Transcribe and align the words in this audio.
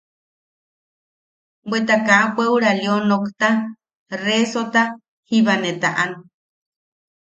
Bweta 1.69 1.95
kaa 2.07 2.25
bweʼura 2.35 2.71
Lio 2.79 2.95
nokta, 3.09 3.49
resota 4.25 4.81
jiba 5.27 5.53
ne 5.61 5.71
taʼan. 5.81 6.11